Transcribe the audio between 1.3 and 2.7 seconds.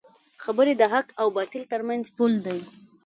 باطل ترمنځ پول دی